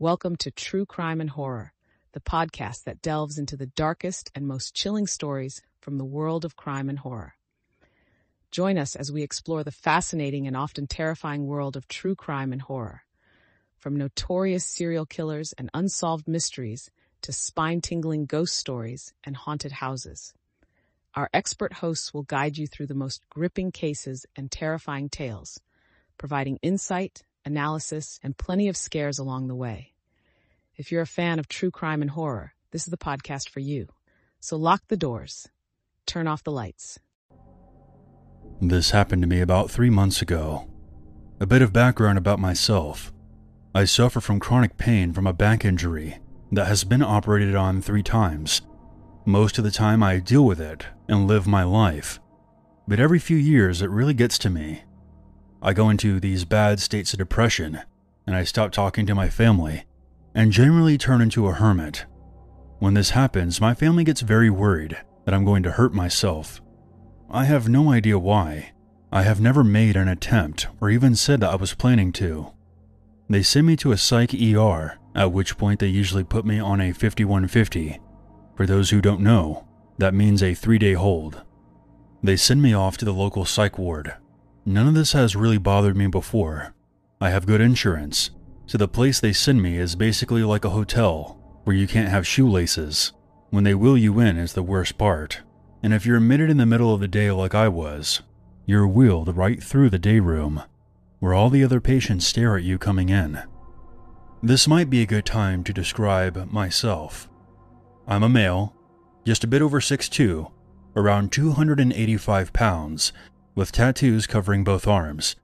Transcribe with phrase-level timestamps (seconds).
[0.00, 1.72] Welcome to True Crime and Horror,
[2.12, 6.54] the podcast that delves into the darkest and most chilling stories from the world of
[6.54, 7.34] crime and horror.
[8.52, 12.62] Join us as we explore the fascinating and often terrifying world of true crime and
[12.62, 13.02] horror.
[13.76, 16.92] From notorious serial killers and unsolved mysteries
[17.22, 20.32] to spine tingling ghost stories and haunted houses.
[21.16, 25.58] Our expert hosts will guide you through the most gripping cases and terrifying tales,
[26.18, 29.94] providing insight, analysis, and plenty of scares along the way.
[30.76, 33.88] If you're a fan of true crime and horror, this is the podcast for you.
[34.38, 35.48] So lock the doors,
[36.06, 37.00] turn off the lights.
[38.60, 40.68] This happened to me about three months ago.
[41.40, 43.12] A bit of background about myself.
[43.74, 46.18] I suffer from chronic pain from a back injury
[46.52, 48.62] that has been operated on three times.
[49.24, 52.18] Most of the time, I deal with it and live my life.
[52.88, 54.82] But every few years, it really gets to me.
[55.62, 57.80] I go into these bad states of depression,
[58.26, 59.84] and I stop talking to my family,
[60.34, 62.04] and generally turn into a hermit.
[62.78, 66.60] When this happens, my family gets very worried that I'm going to hurt myself.
[67.30, 68.72] I have no idea why.
[69.10, 72.52] I have never made an attempt or even said that I was planning to.
[73.28, 76.80] They send me to a psych ER, at which point they usually put me on
[76.80, 78.00] a 5150.
[78.54, 79.66] For those who don't know,
[79.98, 81.42] that means a three day hold.
[82.22, 84.14] They send me off to the local psych ward.
[84.68, 86.74] None of this has really bothered me before.
[87.22, 88.32] I have good insurance,
[88.66, 92.26] so the place they send me is basically like a hotel where you can't have
[92.26, 93.14] shoelaces.
[93.48, 95.40] When they wheel you in is the worst part.
[95.82, 98.20] And if you're admitted in the middle of the day like I was,
[98.66, 100.62] you're wheeled right through the day room
[101.18, 103.42] where all the other patients stare at you coming in.
[104.42, 107.30] This might be a good time to describe myself.
[108.06, 108.74] I'm a male,
[109.24, 110.52] just a bit over 6'2,
[110.94, 113.14] around 285 pounds,
[113.58, 115.34] with tattoos covering both arms.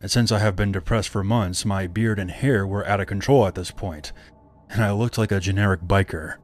[0.00, 3.06] And since I have been depressed for months, my beard and hair were out of
[3.06, 4.12] control at this point,
[4.68, 6.38] and I looked like a generic biker.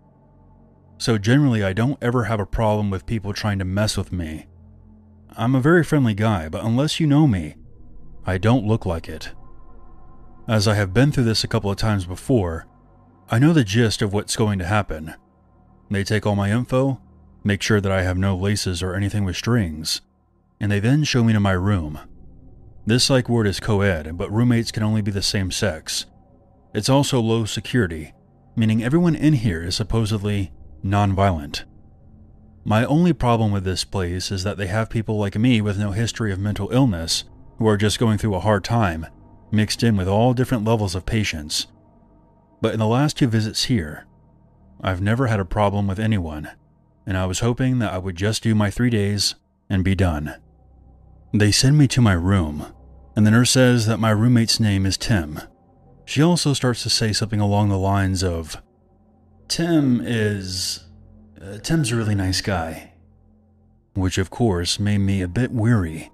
[0.98, 4.46] So generally, I don't ever have a problem with people trying to mess with me.
[5.36, 7.56] I'm a very friendly guy, but unless you know me,
[8.24, 9.32] I don't look like it.
[10.46, 12.66] As I have been through this a couple of times before,
[13.32, 15.14] I know the gist of what's going to happen.
[15.90, 17.00] They take all my info,
[17.42, 20.02] make sure that I have no laces or anything with strings,
[20.60, 21.98] and they then show me to my room.
[22.86, 26.06] This psych ward is co ed, but roommates can only be the same sex.
[26.72, 28.12] It's also low security,
[28.54, 30.52] meaning everyone in here is supposedly
[30.82, 31.64] non-violent.
[32.64, 35.92] My only problem with this place is that they have people like me with no
[35.92, 37.24] history of mental illness
[37.58, 39.06] who are just going through a hard time,
[39.50, 41.68] mixed in with all different levels of patients.
[42.60, 44.06] But in the last two visits here,
[44.80, 46.50] I've never had a problem with anyone,
[47.06, 49.34] and I was hoping that I would just do my three days
[49.70, 50.34] and be done.
[51.38, 52.66] They send me to my room,
[53.14, 55.40] and the nurse says that my roommate's name is Tim.
[56.04, 58.62] She also starts to say something along the lines of,
[59.48, 60.84] Tim is.
[61.40, 62.92] Uh, Tim's a really nice guy.
[63.94, 66.10] Which, of course, made me a bit weary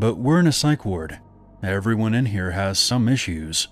[0.00, 1.20] but we're in a psych ward.
[1.62, 3.68] Everyone in here has some issues.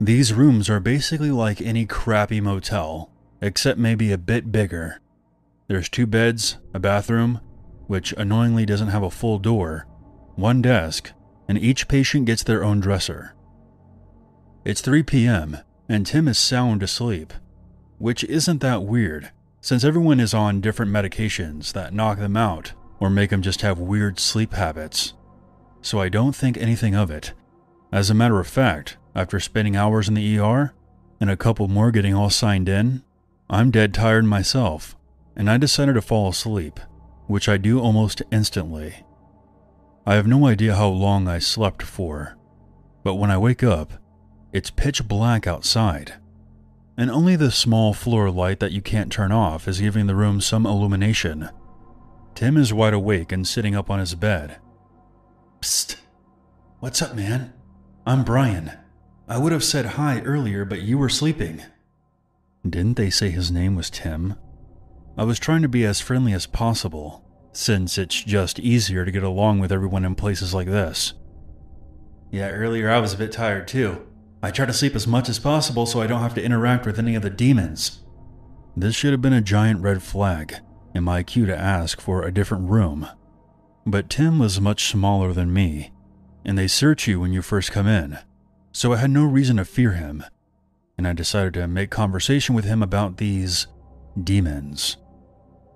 [0.00, 5.00] These rooms are basically like any crappy motel, except maybe a bit bigger.
[5.66, 7.40] There's two beds, a bathroom,
[7.86, 9.86] which annoyingly doesn't have a full door,
[10.36, 11.12] one desk,
[11.48, 13.34] and each patient gets their own dresser.
[14.64, 15.58] It's 3 p.m.,
[15.88, 17.32] and Tim is sound asleep,
[17.98, 19.30] which isn't that weird,
[19.60, 23.78] since everyone is on different medications that knock them out or make them just have
[23.78, 25.12] weird sleep habits
[25.84, 27.34] so I don't think anything of it.
[27.92, 30.72] As a matter of fact, after spending hours in the ER
[31.20, 33.04] and a couple more getting all signed in,
[33.50, 34.96] I'm dead tired myself,
[35.36, 36.80] and I decided to fall asleep,
[37.26, 39.04] which I do almost instantly.
[40.06, 42.36] I have no idea how long I slept for,
[43.02, 43.94] but when I wake up,
[44.52, 46.14] it's pitch black outside,
[46.96, 50.40] and only the small floor light that you can't turn off is giving the room
[50.40, 51.48] some illumination.
[52.34, 54.58] Tim is wide awake and sitting up on his bed,
[55.60, 55.96] Psst.
[56.80, 57.54] What's up, man?
[58.06, 58.72] I'm Brian.
[59.26, 61.62] I would have said hi earlier, but you were sleeping.
[62.68, 64.36] Didn't they say his name was Tim?
[65.16, 69.22] I was trying to be as friendly as possible, since it's just easier to get
[69.22, 71.14] along with everyone in places like this.
[72.30, 74.06] Yeah, earlier I was a bit tired too.
[74.42, 76.98] I try to sleep as much as possible so I don't have to interact with
[76.98, 78.02] any of the demons.
[78.76, 80.56] This should have been a giant red flag,
[80.94, 83.08] and my cue to ask for a different room
[83.86, 85.92] but Tim was much smaller than me,
[86.44, 88.18] and they search you when you first come in,
[88.72, 90.24] so I had no reason to fear him,
[90.96, 93.66] and I decided to make conversation with him about these
[94.22, 94.96] demons,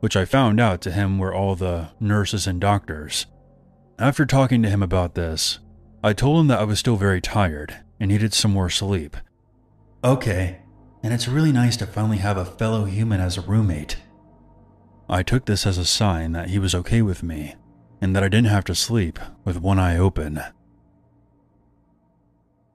[0.00, 3.26] which I found out to him were all the nurses and doctors.
[3.98, 5.58] After talking to him about this,
[6.02, 9.16] I told him that I was still very tired and needed some more sleep.
[10.04, 10.60] Okay,
[11.02, 13.96] and it's really nice to finally have a fellow human as a roommate.
[15.08, 17.56] I took this as a sign that he was okay with me,
[18.00, 20.40] and that I didn't have to sleep with one eye open.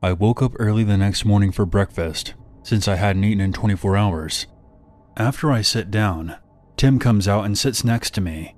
[0.02, 2.34] I woke up early the next morning for breakfast,
[2.64, 4.48] since I hadn't eaten in 24 hours.
[5.16, 6.36] After I sit down,
[6.84, 8.56] Tim comes out and sits next to me.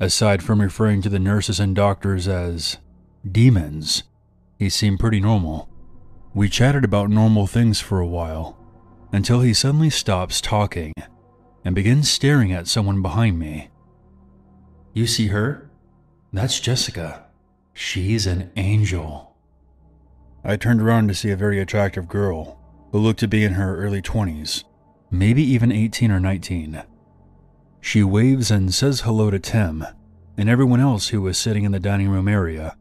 [0.00, 2.78] Aside from referring to the nurses and doctors as
[3.30, 4.02] demons,
[4.58, 5.68] he seemed pretty normal.
[6.34, 8.58] We chatted about normal things for a while,
[9.12, 10.92] until he suddenly stops talking
[11.64, 13.70] and begins staring at someone behind me.
[14.92, 15.70] You see her?
[16.32, 17.26] That's Jessica.
[17.72, 19.36] She's an angel.
[20.42, 22.58] I turned around to see a very attractive girl
[22.90, 24.64] who looked to be in her early 20s,
[25.08, 26.82] maybe even 18 or 19.
[27.80, 29.86] She waves and says hello to Tim
[30.36, 32.76] and everyone else who was sitting in the dining room area.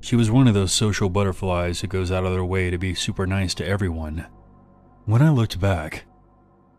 [0.00, 2.94] She was one of those social butterflies who goes out of their way to be
[2.94, 4.26] super nice to everyone.
[5.04, 6.04] When I looked back,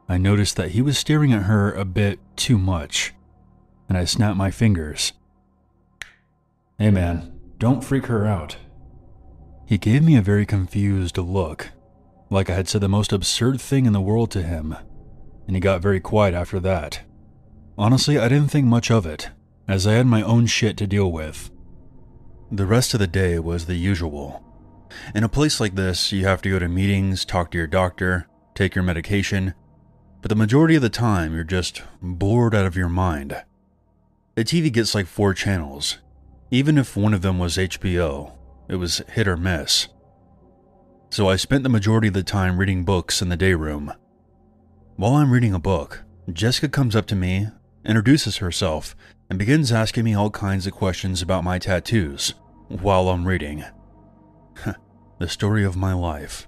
[0.10, 3.14] I noticed that he was staring at her a bit too much,
[3.88, 5.14] and I snapped my fingers.
[6.78, 8.58] Hey man, don't freak her out.
[9.66, 11.70] He gave me a very confused look,
[12.30, 14.76] like I had said the most absurd thing in the world to him,
[15.48, 17.02] and he got very quiet after that.
[17.78, 19.30] Honestly, I didn't think much of it,
[19.68, 21.50] as I had my own shit to deal with.
[22.52, 24.44] The rest of the day was the usual.
[25.16, 28.28] In a place like this, you have to go to meetings, talk to your doctor,
[28.54, 29.54] take your medication,
[30.22, 33.42] but the majority of the time you're just bored out of your mind.
[34.36, 35.98] The TV gets like four channels.
[36.52, 38.34] Even if one of them was HBO,
[38.68, 39.88] it was hit or miss.
[41.10, 43.94] So I spent the majority of the time reading books in the day room.
[44.98, 47.48] While I'm reading a book, Jessica comes up to me,
[47.86, 48.96] introduces herself,
[49.30, 52.34] and begins asking me all kinds of questions about my tattoos
[52.68, 53.64] while I'm reading.
[55.20, 56.48] the story of my life.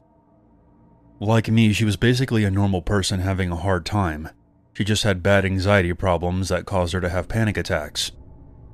[1.20, 4.30] Like me, she was basically a normal person having a hard time.
[4.74, 8.12] She just had bad anxiety problems that caused her to have panic attacks,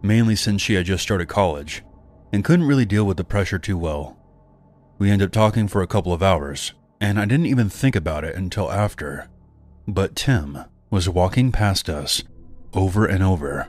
[0.02, 1.84] mainly since she had just started college,
[2.32, 4.18] and couldn't really deal with the pressure too well.
[4.98, 8.24] We ended up talking for a couple of hours, and I didn't even think about
[8.24, 9.30] it until after.
[9.88, 12.24] But Tim was walking past us
[12.74, 13.68] over and over.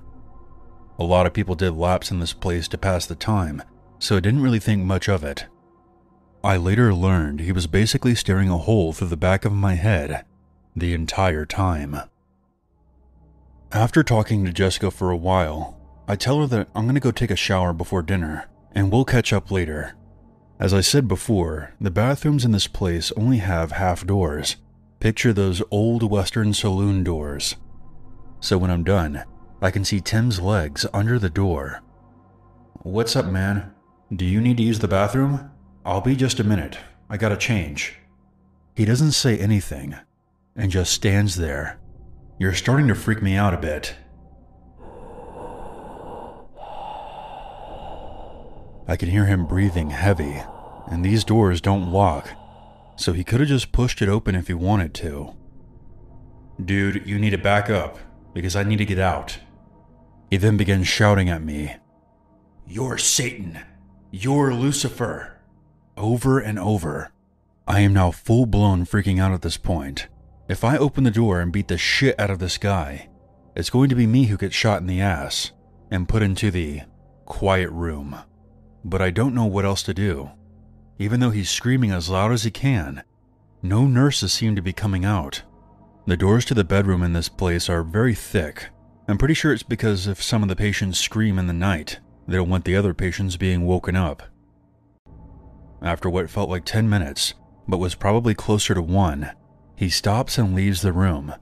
[0.99, 3.63] A lot of people did laps in this place to pass the time,
[3.99, 5.47] so I didn't really think much of it.
[6.43, 10.25] I later learned he was basically staring a hole through the back of my head
[10.75, 11.97] the entire time.
[13.73, 17.11] After talking to Jessica for a while, I tell her that I'm going to go
[17.11, 19.95] take a shower before dinner and we'll catch up later.
[20.59, 24.57] As I said before, the bathrooms in this place only have half doors.
[24.99, 27.57] Picture those old Western saloon doors.
[28.41, 29.23] So when I'm done,
[29.61, 31.83] I can see Tim's legs under the door.
[32.83, 33.75] What's up, man?
[34.15, 35.51] Do you need to use the bathroom?
[35.85, 36.79] I'll be just a minute.
[37.11, 37.97] I gotta change.
[38.75, 39.95] He doesn't say anything
[40.57, 41.79] and just stands there.
[42.39, 43.95] You're starting to freak me out a bit.
[48.89, 50.43] I can hear him breathing heavy,
[50.91, 52.31] and these doors don't lock,
[52.97, 55.37] so he could have just pushed it open if he wanted to.
[56.65, 57.99] Dude, you need to back up,
[58.33, 59.39] because I need to get out.
[60.31, 61.77] He then began shouting at me,
[62.67, 63.61] You're Satan!
[64.11, 65.41] You're Lucifer!
[66.01, 67.13] over and over.
[67.69, 70.09] I am now full blown freaking out at this point.
[70.49, 73.09] If I open the door and beat the shit out of this guy,
[73.55, 75.53] it's going to be me who gets shot in the ass
[75.91, 76.83] and put into the
[77.27, 78.17] quiet room.
[78.85, 80.31] But I don't know what else to do.
[80.99, 83.03] Even though he's screaming as loud as he can,
[83.63, 85.43] no nurses seem to be coming out.
[86.07, 88.69] The doors to the bedroom in this place are very thick.
[89.07, 92.37] I'm pretty sure it's because if some of the patients scream in the night, they
[92.37, 94.23] don't want the other patients being woken up.
[95.83, 97.35] After what felt like 10 minutes,
[97.69, 99.33] but was probably closer to one,
[99.77, 101.35] he stops and leaves the room.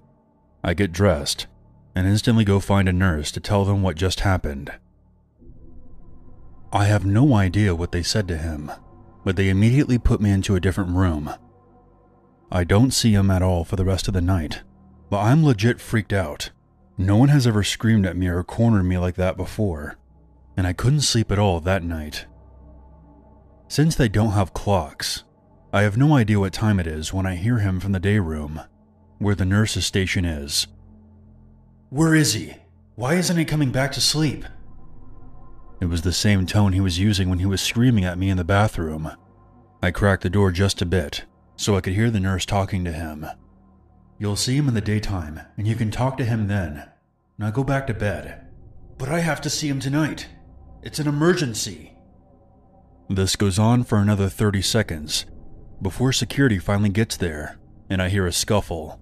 [0.63, 1.47] I get dressed
[1.95, 4.73] and instantly go find a nurse to tell them what just happened.
[6.73, 8.71] I have no idea what they said to him,
[9.25, 11.31] but they immediately put me into a different room.
[12.51, 14.63] I don't see him at all for the rest of the night,
[15.11, 16.51] but I'm legit freaked out.
[16.97, 19.99] No one has ever screamed at me or cornered me like that before,
[20.57, 22.25] and I couldn't sleep at all that night.
[23.69, 25.25] Since they don't have clocks,
[25.75, 28.19] I have no idea what time it is when I hear him from the day
[28.19, 28.63] room,
[29.19, 30.67] where the nurse's station is.
[31.91, 32.55] Where is he?
[32.95, 34.47] Why isn't he coming back to sleep?
[35.83, 38.39] It was the same tone he was using when he was screaming at me in
[38.39, 39.11] the bathroom.
[39.83, 41.25] I cracked the door just a bit
[41.59, 43.27] so I could hear the nurse talking to him.
[44.19, 46.89] You'll see him in the daytime, and you can talk to him then.
[47.37, 48.47] Now go back to bed.
[48.97, 50.27] But I have to see him tonight.
[50.83, 51.93] It's an emergency.
[53.11, 55.27] This goes on for another 30 seconds,
[55.83, 59.01] before security finally gets there and I hear a scuffle.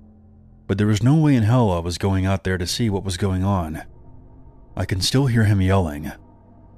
[0.67, 3.05] But there was no way in hell I was going out there to see what
[3.05, 3.83] was going on.
[4.77, 6.13] I can still hear him yelling,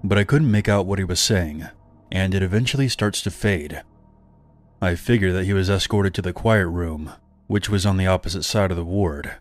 [0.04, 1.66] but I couldn't make out what he was saying,
[2.12, 3.82] and it eventually starts to fade.
[4.80, 7.12] I figure that he was escorted to the quiet room,
[7.48, 9.36] which was on the opposite side of the ward.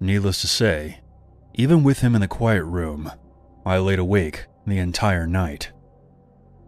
[0.00, 1.00] Needless to say,
[1.54, 3.12] even with him in the quiet room,
[3.64, 5.70] I laid awake the entire night.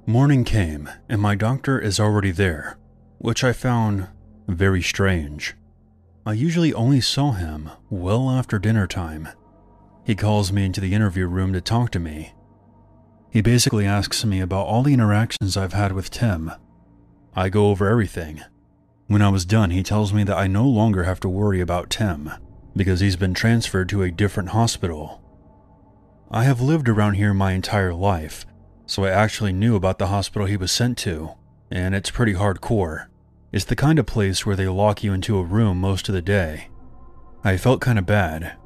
[0.06, 2.78] Morning came, and my doctor is already there,
[3.18, 4.08] which I found
[4.46, 5.54] very strange.
[6.26, 9.28] I usually only saw him well after dinner time.
[10.04, 12.34] He calls me into the interview room to talk to me.
[13.30, 16.52] He basically asks me about all the interactions I've had with Tim.
[17.36, 18.42] I go over everything.
[19.06, 21.90] When I was done, he tells me that I no longer have to worry about
[21.90, 22.30] Tim
[22.76, 25.20] because he's been transferred to a different hospital.
[26.30, 28.46] I have lived around here my entire life,
[28.86, 31.30] so I actually knew about the hospital he was sent to,
[31.70, 33.06] and it's pretty hardcore.
[33.52, 36.22] It's the kind of place where they lock you into a room most of the
[36.22, 36.68] day.
[37.44, 38.56] I felt kind of bad,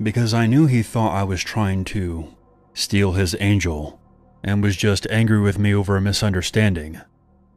[0.00, 2.34] because I knew he thought I was trying to
[2.72, 4.00] steal his angel,
[4.42, 7.00] and was just angry with me over a misunderstanding.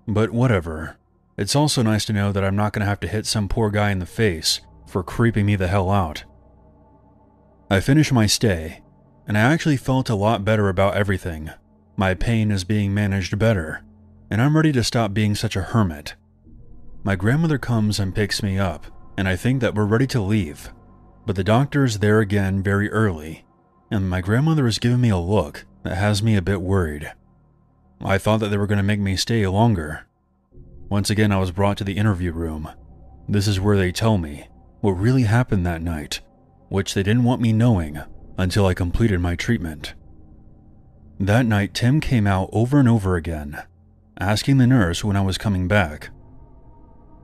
[0.07, 0.97] But whatever.
[1.37, 3.69] It's also nice to know that I'm not going to have to hit some poor
[3.69, 6.23] guy in the face for creeping me the hell out.
[7.69, 8.81] I finish my stay,
[9.27, 11.49] and I actually felt a lot better about everything.
[11.97, 13.83] My pain is being managed better,
[14.29, 16.15] and I'm ready to stop being such a hermit.
[17.03, 18.85] My grandmother comes and picks me up,
[19.17, 20.71] and I think that we're ready to leave.
[21.25, 23.45] But the doctor is there again very early,
[23.89, 27.11] and my grandmother is giving me a look that has me a bit worried.
[28.01, 30.05] I thought that they were going to make me stay longer.
[30.89, 32.69] Once again, I was brought to the interview room.
[33.27, 34.47] This is where they tell me
[34.81, 36.21] what really happened that night,
[36.69, 37.99] which they didn't want me knowing
[38.37, 39.93] until I completed my treatment.
[41.19, 43.63] That night, Tim came out over and over again,
[44.19, 46.09] asking the nurse when I was coming back.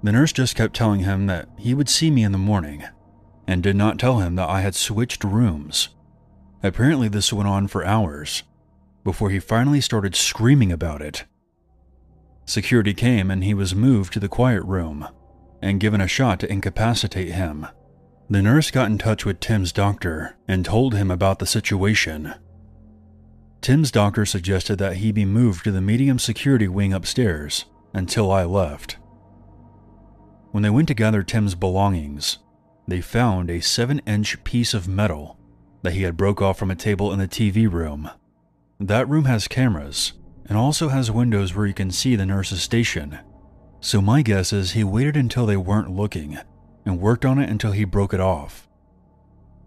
[0.02, 2.86] The nurse just kept telling him that he would see me in the morning,
[3.46, 5.90] and did not tell him that I had switched rooms.
[6.64, 8.44] Apparently, this went on for hours,
[9.04, 11.26] before he finally started screaming about it.
[12.46, 15.08] Security came and he was moved to the quiet room
[15.62, 17.68] and given a shot to incapacitate him.
[18.30, 22.34] The nurse got in touch with Tim's doctor and told him about the situation.
[23.62, 28.44] Tim's doctor suggested that he be moved to the medium security wing upstairs until I
[28.44, 28.98] left.
[30.52, 32.40] When they went to gather Tim's belongings,
[32.88, 35.38] they found a 7-inch piece of metal
[35.84, 38.10] that he had broke off from a table in the TV room.
[38.82, 40.14] That room has cameras
[40.46, 43.20] and also has windows where you can see the nurse's station
[43.82, 46.38] so my guess is he waited until they weren't looking
[46.86, 48.70] and worked on it until he broke it off.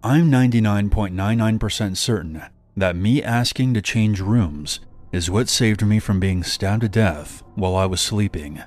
[0.04, 2.42] I'm 99.99% certain
[2.76, 4.80] that me asking to change rooms
[5.10, 8.62] is what saved me from being stabbed to death while I was sleeping.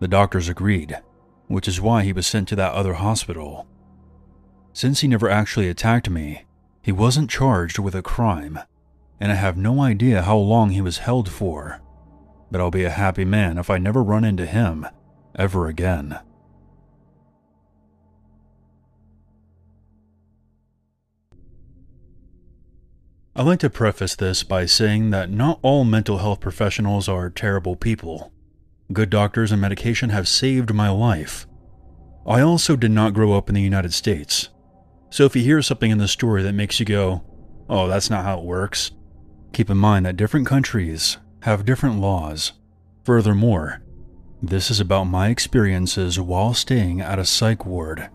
[0.00, 0.98] The doctors agreed,
[1.48, 3.66] which is why he was sent to that other hospital.
[4.72, 6.44] Since he never actually attacked me,
[6.80, 8.60] he wasn't charged with a crime,
[9.20, 11.80] and I have no idea how long he was held for
[12.54, 14.86] but I'll be a happy man if I never run into him
[15.34, 16.20] ever again.
[23.34, 27.74] I'd like to preface this by saying that not all mental health professionals are terrible
[27.74, 28.32] people.
[28.92, 31.48] Good doctors and medication have saved my life.
[32.24, 34.50] I also did not grow up in the United States.
[35.10, 37.24] So if you hear something in the story that makes you go,
[37.68, 38.92] oh, that's not how it works,
[39.54, 42.52] keep in mind that different countries have different laws.
[43.04, 43.82] Furthermore,
[44.42, 48.10] this is about my experiences while staying at a psych ward.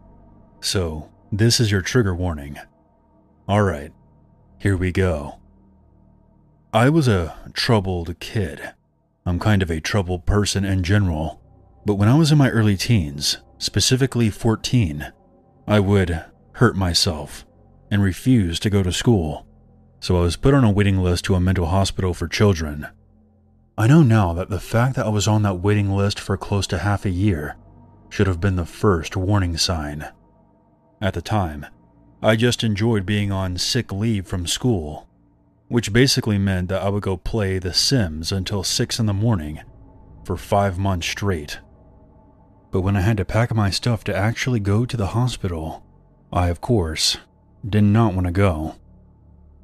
[0.62, 2.58] So, this is your trigger warning.
[3.48, 3.94] Alright,
[4.60, 5.40] here we go.
[6.74, 8.74] I was a troubled kid.
[9.26, 11.42] I'm kind of a troubled person in general,
[11.86, 15.12] but when I was in my early teens, specifically 14,
[15.68, 17.46] I would hurt myself
[17.90, 19.48] and refuse to go to school.
[20.00, 22.88] So I was put on a waiting list to a mental hospital for children
[23.80, 26.68] I know now that the fact that I was on that waiting list for close
[26.68, 27.56] to half a year
[28.10, 30.10] should have been the first warning sign.
[31.00, 31.66] At the time,
[32.22, 35.08] I just enjoyed being on sick leave from school,
[35.70, 39.62] which basically meant that I would go play The Sims until 6 in the morning
[40.26, 41.60] for five months straight.
[42.72, 45.86] But when I had to pack my stuff to actually go to the hospital,
[46.34, 47.16] I, of course,
[47.66, 48.76] did not want to go.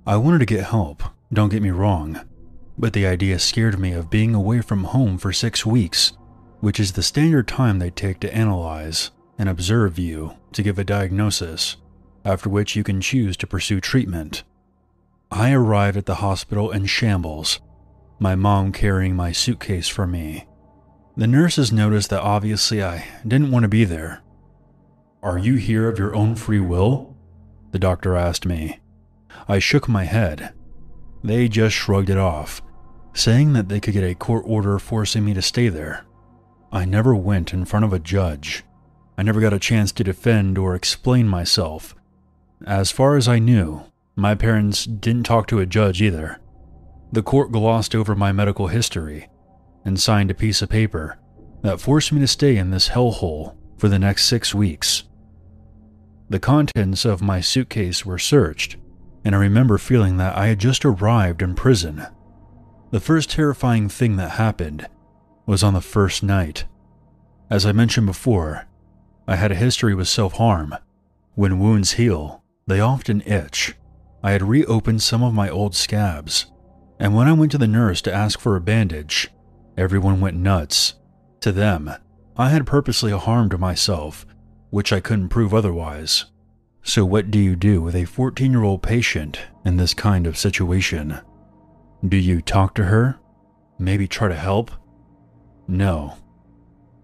[0.08, 2.22] I wanted to get help, don't get me wrong
[2.78, 6.14] but the idea scared me of being away from home for six weeks,
[6.60, 10.84] which is the standard time they take to analyze and observe you to give a
[10.84, 11.78] diagnosis,
[12.24, 14.44] after which you can choose to pursue treatment.
[15.32, 17.60] I arrived at the hospital in shambles,
[18.20, 20.48] my mom carrying my suitcase for me.
[21.18, 24.22] The nurses noticed that obviously I didn't want to be there.
[25.24, 27.16] Are you here of your own free will?
[27.72, 28.80] The doctor asked me.
[29.48, 30.54] I shook my head.
[31.24, 32.62] They just shrugged it off,
[33.14, 36.06] saying that they could get a court order forcing me to stay there.
[36.72, 38.64] I never went in front of a judge.
[39.18, 41.96] I never got a chance to defend or explain myself.
[42.66, 43.84] As far as I knew,
[44.16, 46.40] my parents didn't talk to a judge either.
[47.12, 49.30] The court glossed over my medical history
[49.86, 51.18] and signed a piece of paper
[51.62, 55.04] that forced me to stay in this hellhole for the next six weeks.
[56.30, 58.78] The contents of my suitcase were searched,
[59.26, 62.06] and I remember feeling that I had just arrived in prison.
[62.92, 64.88] The first terrifying thing that happened
[65.48, 66.66] was on the first night.
[67.50, 68.68] As I mentioned before,
[69.28, 70.76] I had a history with self harm.
[71.34, 73.76] When wounds heal, they often itch.
[74.24, 76.46] I had reopened some of my old scabs,
[77.00, 79.30] and when I went to the nurse to ask for a bandage,
[79.76, 80.96] everyone went nuts.
[81.42, 81.92] To them,
[82.38, 84.26] I had purposely harmed myself,
[84.70, 86.26] which I couldn't prove otherwise.
[86.88, 90.38] So, what do you do with a 14 year old patient in this kind of
[90.38, 91.20] situation?
[92.08, 93.18] Do you talk to her?
[93.80, 94.70] Maybe try to help?
[95.68, 96.18] No.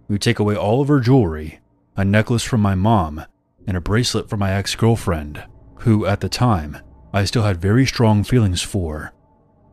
[0.08, 1.62] We take away all of her jewelry,
[1.98, 3.26] a necklace from my mom,
[3.66, 5.44] and a bracelet from my ex girlfriend,
[5.80, 6.78] who at the time
[7.12, 9.14] I still had very strong feelings for,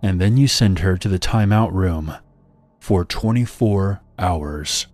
[0.03, 2.15] and then you send her to the timeout room
[2.81, 4.87] for 24 hours.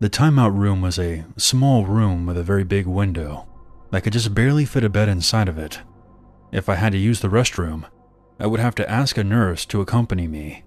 [0.00, 3.46] The timeout room was a small room with a very big window
[3.90, 5.80] that could just barely fit a bed inside of it.
[6.52, 7.84] If I had to use the restroom,
[8.38, 10.64] I would have to ask a nurse to accompany me.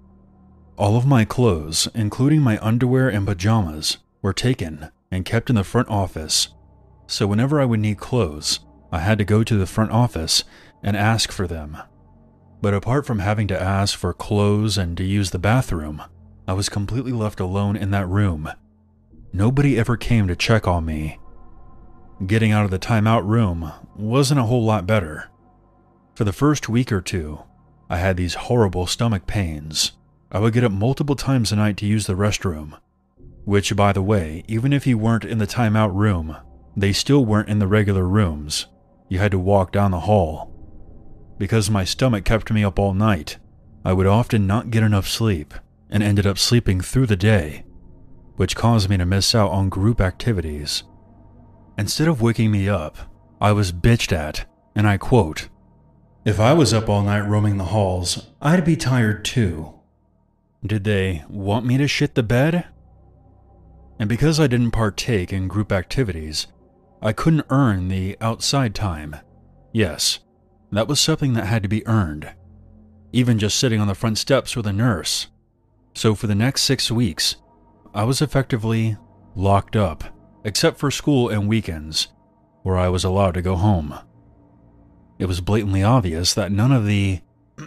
[0.77, 5.63] All of my clothes, including my underwear and pajamas, were taken and kept in the
[5.63, 6.49] front office,
[7.07, 8.59] so whenever I would need clothes,
[8.91, 10.43] I had to go to the front office
[10.81, 11.77] and ask for them.
[12.61, 16.01] But apart from having to ask for clothes and to use the bathroom,
[16.47, 18.49] I was completely left alone in that room.
[19.31, 21.19] Nobody ever came to check on me.
[22.25, 25.29] Getting out of the timeout room wasn't a whole lot better.
[26.15, 27.39] For the first week or two,
[27.89, 29.93] I had these horrible stomach pains.
[30.31, 32.77] I would get up multiple times a night to use the restroom,
[33.45, 36.37] which, by the way, even if you weren't in the timeout room,
[36.77, 38.67] they still weren't in the regular rooms.
[39.09, 40.51] You had to walk down the hall.
[41.37, 43.37] Because my stomach kept me up all night,
[43.83, 45.53] I would often not get enough sleep
[45.89, 47.65] and ended up sleeping through the day,
[48.35, 50.83] which caused me to miss out on group activities.
[51.77, 52.97] Instead of waking me up,
[53.41, 55.49] I was bitched at, and I quote,
[56.25, 59.73] If I was up all night roaming the halls, I'd be tired too.
[60.65, 62.65] Did they want me to shit the bed?
[63.99, 66.47] And because I didn't partake in group activities,
[67.01, 69.17] I couldn't earn the outside time.
[69.73, 70.19] Yes,
[70.71, 72.31] that was something that had to be earned.
[73.11, 75.27] Even just sitting on the front steps with a nurse.
[75.93, 77.35] So for the next six weeks,
[77.93, 78.97] I was effectively
[79.35, 80.03] locked up,
[80.43, 82.07] except for school and weekends,
[82.63, 83.97] where I was allowed to go home.
[85.19, 87.21] It was blatantly obvious that none of the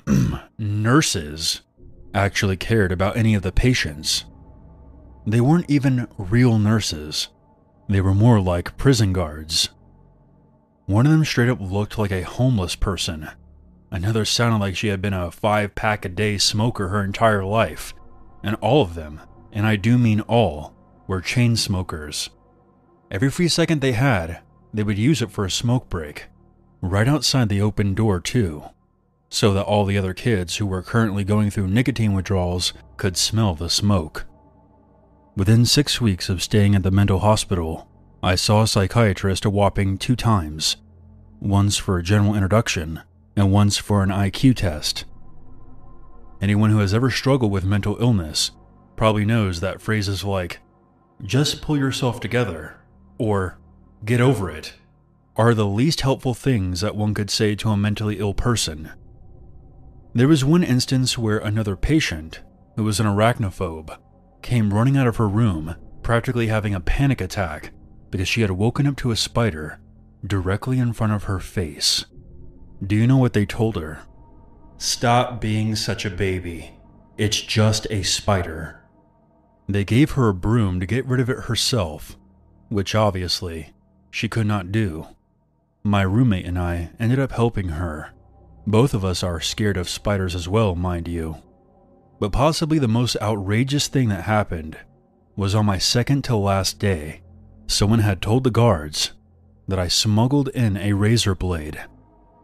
[0.59, 1.62] nurses
[2.15, 4.25] actually cared about any of the patients
[5.29, 7.29] they weren't even real nurses,
[7.89, 9.71] they were more like prison guards.
[10.87, 13.29] One of them straight up looked like a homeless person.
[13.91, 17.93] Another sounded like she had been a five pack a day smoker her entire life.
[18.45, 19.21] And all of them,
[19.53, 20.75] and I do mean all,
[21.09, 22.31] were chain smokers.
[23.11, 24.40] Every free second they had,
[24.75, 26.27] they would use it for a smoke break.
[26.81, 28.64] Right outside the open door, too.
[29.29, 33.55] So that all the other kids who were currently going through nicotine withdrawals could smell
[33.55, 34.27] the smoke.
[35.37, 37.88] Within six weeks of staying at the mental hospital,
[38.23, 40.77] I saw a psychiatrist a whopping two times
[41.40, 43.01] once for a general introduction,
[43.37, 45.05] and once for an IQ test.
[46.40, 48.53] Anyone who has ever struggled with mental illness
[48.97, 50.61] probably knows that phrases like,
[51.23, 52.76] just pull yourself together,
[53.18, 53.59] or
[54.05, 54.74] get over it,
[55.37, 58.90] are the least helpful things that one could say to a mentally ill person.
[60.14, 62.40] There was one instance where another patient,
[62.76, 63.98] who was an arachnophobe,
[64.42, 67.72] came running out of her room, practically having a panic attack
[68.11, 69.79] because she had woken up to a spider
[70.24, 72.07] directly in front of her face.
[72.85, 74.00] Do you know what they told her?
[74.79, 76.79] Stop being such a baby.
[77.16, 78.83] It's just a spider.
[79.68, 82.16] They gave her a broom to get rid of it herself,
[82.68, 83.72] which obviously
[84.11, 85.07] she could not do.
[85.83, 88.12] My roommate and I ended up helping her.
[88.66, 91.37] Both of us are scared of spiders as well, mind you.
[92.18, 94.76] But possibly the most outrageous thing that happened
[95.37, 97.20] was on my second to last day.
[97.66, 99.12] Someone had told the guards
[99.68, 101.81] that I smuggled in a razor blade.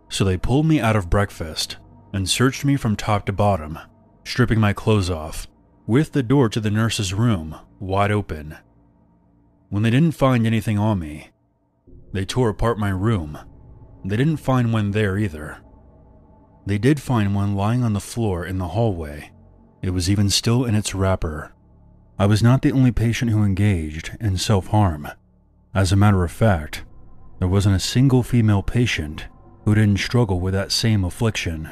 [0.09, 1.77] So they pulled me out of breakfast
[2.13, 3.79] and searched me from top to bottom,
[4.25, 5.49] stripping my clothes off
[5.87, 8.57] with the door to the nurse's room wide open.
[9.73, 11.31] When they didn't find anything on me,
[12.13, 13.39] they tore apart my room.
[14.05, 15.63] They didn't find one there either.
[16.67, 19.33] They did find one lying on the floor in the hallway.
[19.81, 21.55] It was even still in its wrapper.
[22.19, 25.09] I was not the only patient who engaged in self harm.
[25.75, 26.85] As a matter of fact,
[27.39, 29.25] there wasn't a single female patient
[29.65, 31.71] who didn't struggle with that same affliction.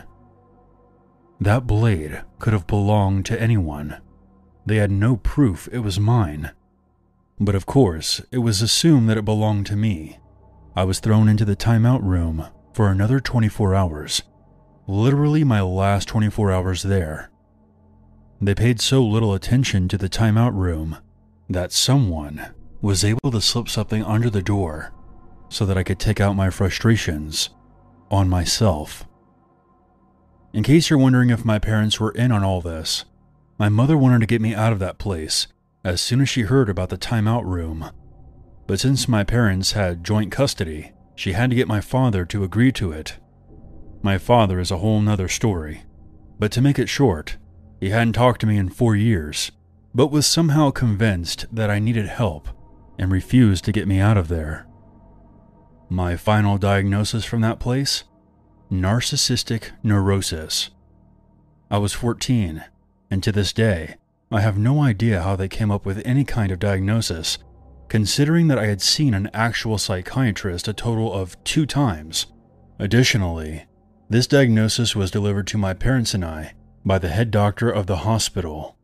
[1.38, 4.00] That blade could have belonged to anyone.
[4.64, 6.52] They had no proof it was mine.
[7.40, 10.18] But of course, it was assumed that it belonged to me.
[10.76, 14.22] I was thrown into the timeout room for another 24 hours.
[14.87, 17.31] Literally my last 24 hours there.
[18.42, 20.98] They paid so little attention to the timeout room
[21.48, 24.92] that someone was able to slip something under the door
[25.48, 27.50] so that I could take out my frustrations
[28.11, 29.07] on myself.
[30.53, 33.05] In case you're wondering if my parents were in on all this,
[33.59, 35.46] my mother wanted to get me out of that place
[35.84, 37.90] as soon as she heard about the timeout room.
[38.66, 42.72] But since my parents had joint custody, she had to get my father to agree
[42.72, 43.18] to it.
[44.02, 45.82] My father is a whole nother story,
[46.38, 47.36] but to make it short,
[47.80, 49.52] he hadn't talked to me in four years,
[49.94, 52.48] but was somehow convinced that I needed help
[52.98, 54.66] and refused to get me out of there.
[55.88, 58.04] My final diagnosis from that place?
[58.70, 60.70] Narcissistic neurosis.
[61.70, 62.64] I was 14,
[63.10, 63.96] and to this day,
[64.32, 67.38] I have no idea how they came up with any kind of diagnosis,
[67.88, 72.26] considering that I had seen an actual psychiatrist a total of two times.
[72.78, 73.66] Additionally,
[74.08, 77.98] this diagnosis was delivered to my parents and I by the head doctor of the
[77.98, 78.76] hospital,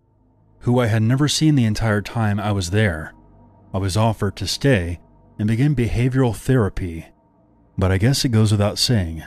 [0.60, 3.14] who I had never seen the entire time I was there.
[3.72, 5.00] I was offered to stay
[5.38, 7.06] and begin behavioral therapy,
[7.78, 9.22] but I guess it goes without saying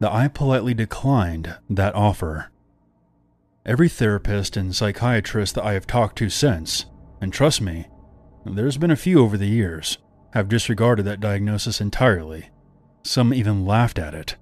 [0.00, 2.50] that I politely declined that offer.
[3.64, 6.86] Every therapist and psychiatrist that I have talked to since,
[7.20, 7.86] and trust me,
[8.44, 9.98] there's been a few over the years,
[10.32, 12.48] have disregarded that diagnosis entirely.
[13.04, 14.34] Some even laughed at it.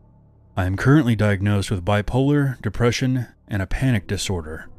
[0.57, 4.71] I am currently diagnosed with bipolar, depression, and a panic disorder.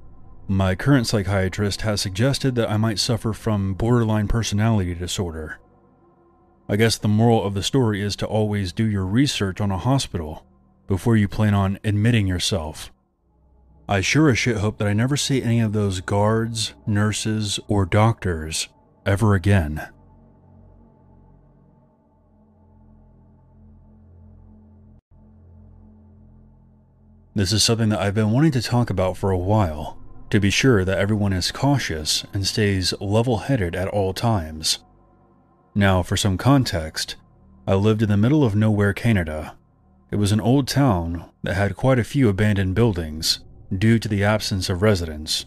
[0.47, 5.59] My current psychiatrist has suggested that I might suffer from borderline personality disorder.
[6.67, 9.77] I guess the moral of the story is to always do your research on a
[9.77, 10.47] hospital
[10.87, 12.91] before you plan on admitting yourself.
[13.91, 17.85] I sure as shit hope that I never see any of those guards, nurses, or
[17.85, 18.69] doctors
[19.05, 19.85] ever again.
[27.35, 29.99] This is something that I've been wanting to talk about for a while,
[30.29, 34.79] to be sure that everyone is cautious and stays level headed at all times.
[35.75, 37.17] Now, for some context,
[37.67, 39.57] I lived in the middle of nowhere, Canada.
[40.11, 43.41] It was an old town that had quite a few abandoned buildings
[43.75, 45.45] due to the absence of residents.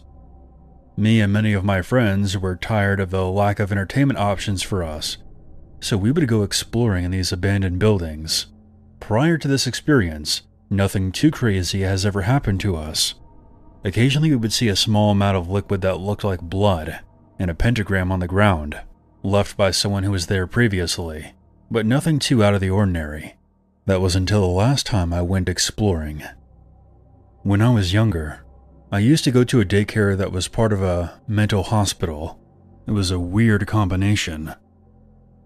[0.97, 4.83] Me and many of my friends were tired of the lack of entertainment options for
[4.83, 5.17] us,
[5.79, 8.47] so we would go exploring in these abandoned buildings.
[8.99, 13.13] Prior to this experience, Nothing too crazy has ever happened to us.
[13.83, 17.01] Occasionally, we would see a small amount of liquid that looked like blood
[17.37, 18.79] and a pentagram on the ground,
[19.21, 21.33] left by someone who was there previously,
[21.69, 23.35] but nothing too out of the ordinary.
[23.85, 26.23] That was until the last time I went exploring.
[27.45, 28.43] When I was younger,
[28.91, 32.39] I used to go to a daycare that was part of a mental hospital.
[32.87, 34.55] It was a weird combination.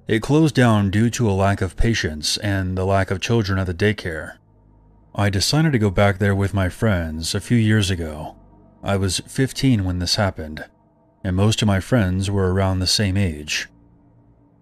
[0.07, 3.67] It closed down due to a lack of patients and the lack of children at
[3.67, 4.37] the daycare.
[5.13, 8.37] I decided to go back there with my friends a few years ago.
[8.81, 10.63] I was 15 when this happened,
[11.21, 13.67] and most of my friends were around the same age.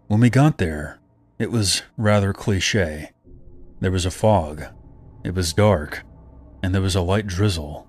[0.08, 1.00] When we got there,
[1.38, 3.12] it was rather cliche.
[3.80, 4.64] There was a fog,
[5.24, 6.04] it was dark,
[6.62, 7.88] and there was a light drizzle.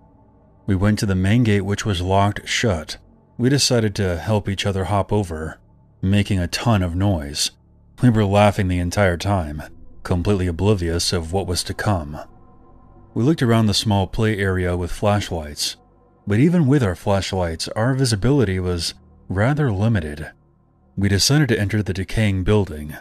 [0.66, 2.98] We went to the main gate, which was locked shut.
[3.38, 5.58] We decided to help each other hop over,
[6.02, 7.52] making a ton of noise.
[8.02, 9.62] We were laughing the entire time,
[10.02, 12.18] completely oblivious of what was to come.
[13.14, 15.76] We looked around the small play area with flashlights,
[16.26, 18.94] but even with our flashlights, our visibility was
[19.28, 20.30] rather limited.
[20.96, 22.94] We decided to enter the decaying building.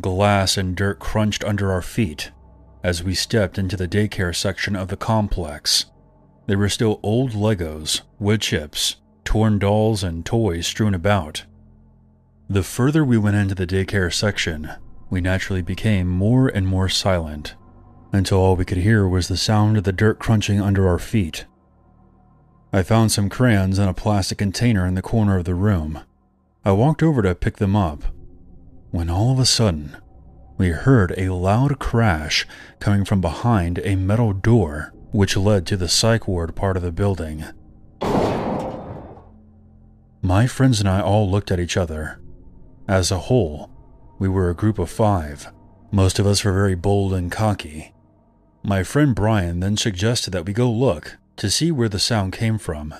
[0.00, 2.30] Glass and dirt crunched under our feet
[2.84, 5.86] as we stepped into the daycare section of the complex.
[6.46, 11.46] There were still old Legos, wood chips, torn dolls, and toys strewn about.
[12.48, 14.70] The further we went into the daycare section,
[15.08, 17.54] we naturally became more and more silent
[18.12, 21.46] until all we could hear was the sound of the dirt crunching under our feet.
[22.70, 26.00] I found some crayons in a plastic container in the corner of the room.
[26.64, 28.04] I walked over to pick them up,
[28.90, 29.96] when all of a sudden,
[30.56, 32.46] we heard a loud crash
[32.80, 36.92] coming from behind a metal door which led to the psych ward part of the
[36.92, 37.44] building.
[40.22, 42.18] My friends and I all looked at each other.
[42.88, 43.70] As a whole,
[44.18, 45.52] we were a group of five.
[45.92, 47.92] Most of us were very bold and cocky.
[48.62, 52.58] My friend Brian then suggested that we go look to see where the sound came
[52.58, 52.94] from.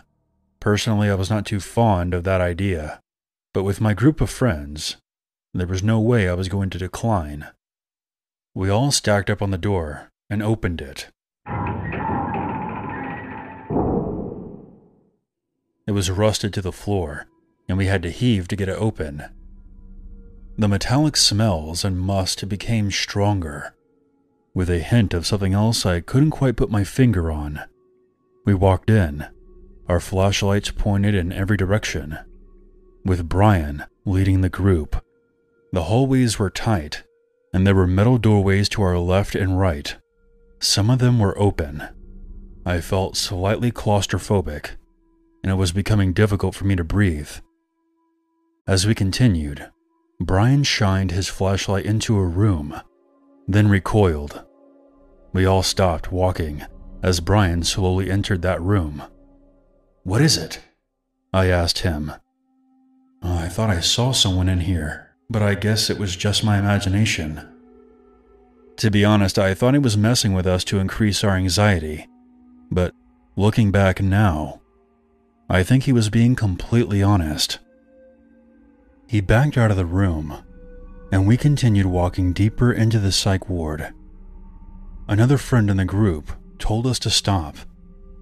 [0.61, 3.01] Personally, I was not too fond of that idea,
[3.53, 4.97] but with my group of friends,
[5.61, 7.47] there was no way I was going to decline.
[8.55, 11.09] We all stacked up on the door and opened it.
[15.87, 17.27] It was rusted to the floor,
[17.69, 19.25] and we had to heave to get it open.
[20.57, 23.75] The metallic smells and must became stronger,
[24.55, 27.61] with a hint of something else I couldn't quite put my finger on.
[28.47, 29.27] We walked in,
[29.89, 32.19] our flashlights pointed in every direction,
[33.05, 35.04] with Brian leading the group.
[35.75, 37.03] The hallways were tight,
[37.53, 39.97] and there were metal doorways to our left and right.
[40.61, 41.83] Some of them were open.
[42.65, 44.77] I felt slightly claustrophobic,
[45.43, 47.29] and it was becoming difficult for me to breathe.
[48.69, 49.69] As we continued,
[50.21, 52.81] Brian shined his flashlight into a room,
[53.49, 54.45] then recoiled.
[55.33, 56.65] We all stopped walking
[57.03, 59.03] as Brian slowly entered that room.
[60.05, 60.61] What is it?
[61.33, 62.13] I asked him.
[63.25, 67.49] I thought I saw someone in here, but I guess it was just my imagination.
[68.79, 72.07] To be honest, I thought he was messing with us to increase our anxiety,
[72.71, 72.93] but
[73.37, 74.61] looking back now,
[75.49, 77.59] I think he was being completely honest.
[79.07, 80.39] He backed out of the room,
[81.13, 83.93] and we continued walking deeper into the psych ward.
[85.07, 87.57] Another friend in the group told us to stop.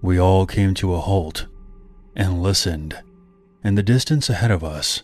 [0.01, 1.47] We all came to a halt
[2.15, 3.01] and listened.
[3.63, 5.03] In the distance ahead of us,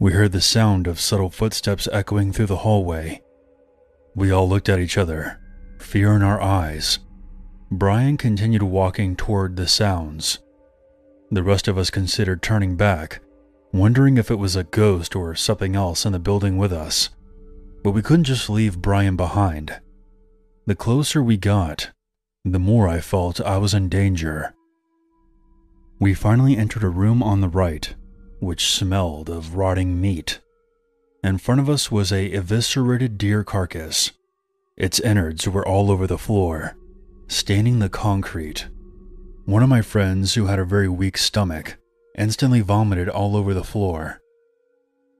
[0.00, 3.22] we heard the sound of subtle footsteps echoing through the hallway.
[4.16, 5.38] We all looked at each other,
[5.78, 6.98] fear in our eyes.
[7.70, 10.40] Brian continued walking toward the sounds.
[11.30, 13.20] The rest of us considered turning back
[13.72, 17.10] wondering if it was a ghost or something else in the building with us.
[17.82, 19.80] But we couldn't just leave Brian behind.
[20.66, 21.90] The closer we got,
[22.44, 24.54] the more I felt I was in danger.
[25.98, 27.94] We finally entered a room on the right,
[28.40, 30.40] which smelled of rotting meat.
[31.22, 34.12] In front of us was a eviscerated deer carcass.
[34.76, 36.76] Its innards were all over the floor,
[37.28, 38.68] staining the concrete.
[39.44, 41.76] One of my friends, who had a very weak stomach,
[42.16, 44.20] instantly vomited all over the floor.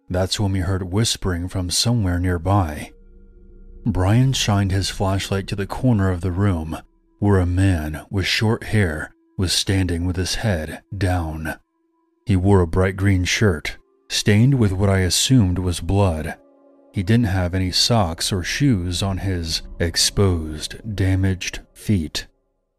[0.09, 2.93] That's when we heard whispering from somewhere nearby.
[3.87, 6.79] Brian shined his flashlight to the corner of the room
[7.21, 11.55] where a man with short hair was standing with his head down.
[12.31, 13.77] He wore a bright green shirt,
[14.09, 16.37] stained with what I assumed was blood.
[16.93, 22.29] He didn't have any socks or shoes on his exposed, damaged feet.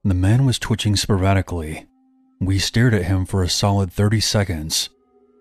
[0.05, 1.85] The man was twitching sporadically,
[2.39, 4.89] we stared at him for a solid 30 seconds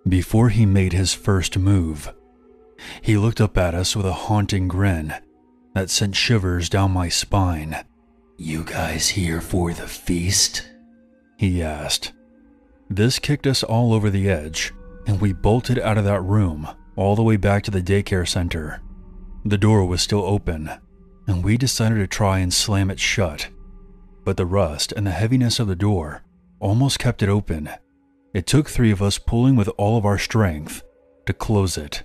[0.09, 2.13] before he made his first move.
[3.03, 5.15] He looked up at us with a haunting grin
[5.77, 7.85] that sent shivers down my spine.
[8.37, 10.69] You guys here for the feast?
[11.37, 12.11] He asked.
[12.93, 14.73] This kicked us all over the edge,
[15.07, 18.83] and we bolted out of that room all the way back to the daycare center.
[19.45, 20.69] The door was still open,
[21.29, 23.49] and we decided to try and slam it shut.
[24.25, 26.25] But the rust and the heaviness of the door
[26.59, 27.71] almost kept it open.
[28.35, 30.83] It took three of us pulling with all of our strength
[31.27, 32.03] to close it.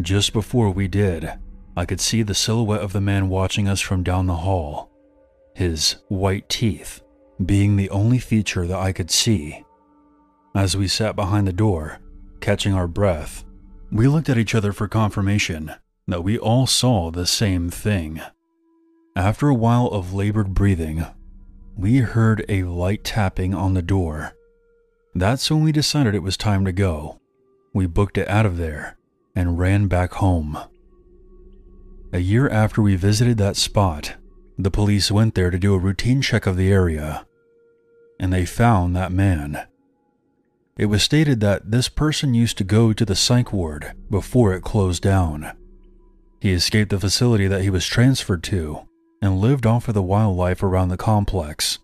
[0.00, 1.32] Just before we did,
[1.76, 4.90] I could see the silhouette of the man watching us from down the hall,
[5.54, 7.02] his white teeth
[7.44, 9.64] being the only feature that I could see.
[10.54, 11.98] As we sat behind the door,
[12.40, 13.44] catching our breath,
[13.92, 15.72] we looked at each other for confirmation
[16.06, 18.20] that we all saw the same thing.
[19.16, 21.06] After a while of labored breathing,
[21.76, 24.32] we heard a light tapping on the door.
[25.14, 27.20] That's when we decided it was time to go.
[27.72, 28.98] We booked it out of there
[29.34, 30.58] and ran back home.
[32.12, 34.14] A year after we visited that spot,
[34.58, 37.24] the police went there to do a routine check of the area,
[38.20, 39.66] and they found that man.
[40.76, 44.62] It was stated that this person used to go to the psych ward before it
[44.62, 45.56] closed down.
[46.40, 48.82] He escaped the facility that he was transferred to
[49.22, 51.78] and lived off of the wildlife around the complex.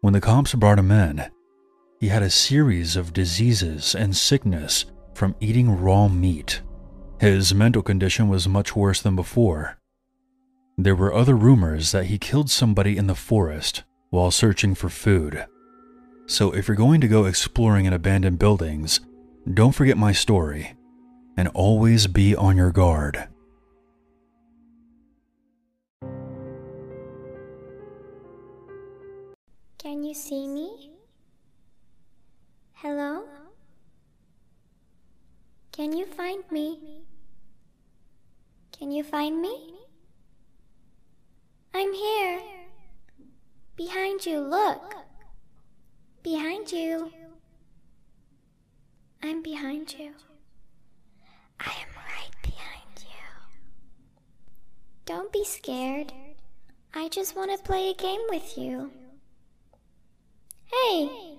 [0.00, 1.26] When the cops brought him in,
[2.00, 6.62] he had a series of diseases and sickness from eating raw meat.
[7.20, 9.78] His mental condition was much worse than before.
[10.78, 15.46] There were other rumors that he killed somebody in the forest while searching for food.
[16.26, 19.00] So if you're going to go exploring in abandoned buildings,
[19.52, 20.74] don't forget my story
[21.36, 23.28] and always be on your guard.
[29.78, 30.90] Can you see me?
[32.72, 33.24] Hello?
[35.70, 37.04] Can you find me?
[38.76, 39.74] Can you find me?
[41.72, 42.65] I'm here.
[43.76, 44.94] Behind you, look.
[46.22, 47.12] Behind you.
[49.22, 50.12] I'm behind you.
[51.60, 53.24] I am right behind you.
[55.04, 56.12] Don't be scared.
[56.94, 58.90] I just want to play a game with you.
[60.64, 61.38] Hey,